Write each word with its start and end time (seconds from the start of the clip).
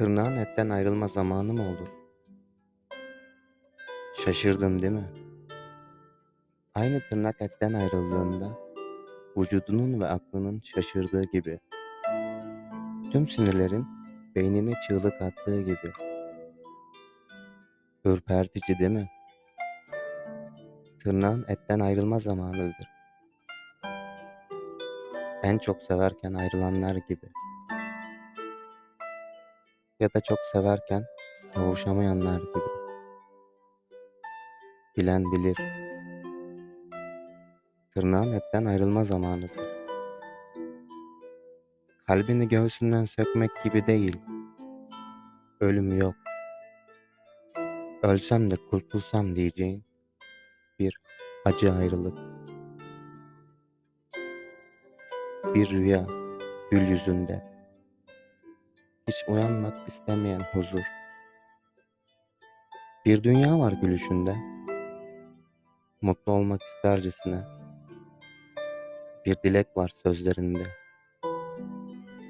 Tırnağın 0.00 0.36
etten 0.36 0.68
ayrılma 0.68 1.08
zamanı 1.08 1.52
mı 1.52 1.62
olur? 1.62 1.88
Şaşırdın 4.24 4.78
değil 4.82 4.92
mi? 4.92 5.10
Aynı 6.74 7.00
tırnak 7.10 7.42
etten 7.42 7.72
ayrıldığında 7.72 8.58
vücudunun 9.36 10.00
ve 10.00 10.06
aklının 10.06 10.60
şaşırdığı 10.64 11.22
gibi. 11.22 11.60
Tüm 13.12 13.28
sinirlerin 13.28 13.86
beynine 14.34 14.72
çığlık 14.88 15.22
attığı 15.22 15.60
gibi. 15.60 15.92
Ürpertici 18.04 18.78
değil 18.78 18.90
mi? 18.90 19.08
Tırnağın 21.04 21.44
etten 21.48 21.80
ayrılma 21.80 22.18
zamanıdır. 22.18 22.88
En 25.42 25.58
çok 25.58 25.82
severken 25.82 26.34
ayrılanlar 26.34 26.96
gibi. 27.08 27.26
Ya 30.00 30.08
da 30.14 30.20
çok 30.20 30.38
severken 30.52 31.04
kavuşamayanlar 31.54 32.40
gibi. 32.40 32.70
Bilen 34.96 35.24
bilir. 35.24 35.56
Tırnağın 37.94 38.32
etten 38.32 38.64
ayrılma 38.64 39.04
zamanıdır. 39.04 39.50
Kalbini 42.06 42.48
göğsünden 42.48 43.04
sökmek 43.04 43.50
gibi 43.64 43.86
değil. 43.86 44.20
Ölüm 45.60 45.98
yok. 45.98 46.14
Ölsem 48.02 48.50
de 48.50 48.56
kurtulsam 48.70 49.36
diyeceğin 49.36 49.84
bir 50.78 51.00
acı 51.44 51.72
ayrılık. 51.72 52.18
Bir 55.54 55.70
rüya 55.70 56.06
gül 56.70 56.88
yüzünde. 56.88 57.49
Hiç 59.10 59.28
uyanmak 59.28 59.88
istemeyen 59.88 60.40
huzur. 60.52 60.82
Bir 63.06 63.22
dünya 63.22 63.58
var 63.58 63.72
gülüşünde. 63.72 64.36
Mutlu 66.02 66.32
olmak 66.32 66.62
istercesine. 66.62 67.44
Bir 69.26 69.36
dilek 69.44 69.76
var 69.76 69.88
sözlerinde. 69.88 70.66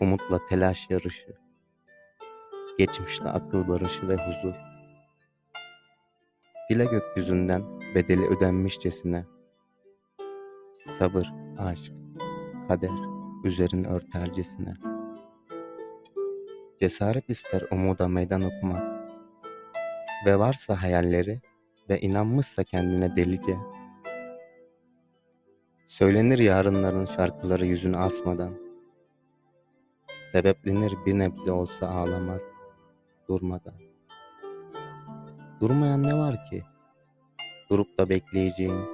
Umutla 0.00 0.46
telaş 0.48 0.90
yarışı. 0.90 1.36
Geçmişle 2.78 3.28
akıl 3.28 3.68
barışı 3.68 4.08
ve 4.08 4.16
huzur. 4.16 4.54
Dile 6.70 6.84
gökyüzünden 6.84 7.80
bedeli 7.94 8.26
ödenmişçesine. 8.26 9.24
Sabır, 10.98 11.32
aşk, 11.58 11.92
kader 12.68 12.90
üzerini 13.44 13.88
örtercesine. 13.88 14.97
Cesaret 16.80 17.30
ister 17.30 17.62
umuda 17.70 18.08
meydan 18.08 18.42
okumak. 18.42 18.82
Ve 20.26 20.38
varsa 20.38 20.82
hayalleri 20.82 21.40
ve 21.88 22.00
inanmışsa 22.00 22.64
kendine 22.64 23.16
delice. 23.16 23.56
Söylenir 25.88 26.38
yarınların 26.38 27.06
şarkıları 27.06 27.66
yüzünü 27.66 27.96
asmadan. 27.96 28.54
Sebeplenir 30.32 30.92
bir 31.06 31.18
nebze 31.18 31.52
olsa 31.52 31.88
ağlamaz 31.88 32.40
durmadan. 33.28 33.74
Durmayan 35.60 36.02
ne 36.02 36.18
var 36.18 36.46
ki? 36.50 36.64
Durup 37.70 37.98
da 37.98 38.08
bekleyeceğin. 38.08 38.84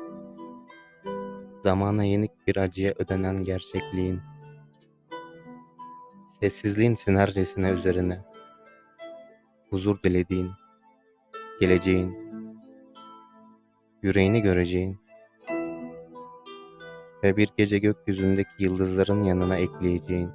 Zamana 1.62 2.04
yenik 2.04 2.46
bir 2.46 2.56
acıya 2.56 2.94
ödenen 2.98 3.44
gerçekliğin. 3.44 4.20
Sessizliğin 6.44 6.94
sinercesine 6.94 7.70
üzerine. 7.70 8.20
Huzur 9.70 10.02
dilediğin. 10.02 10.50
Geleceğin. 11.60 12.16
Yüreğini 14.02 14.42
göreceğin. 14.42 14.98
Ve 17.22 17.36
bir 17.36 17.48
gece 17.56 17.78
gökyüzündeki 17.78 18.50
yıldızların 18.58 19.24
yanına 19.24 19.56
ekleyeceğin. 19.56 20.30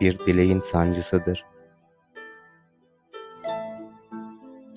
Bir 0.00 0.18
dileğin 0.18 0.60
sancısıdır. 0.60 1.44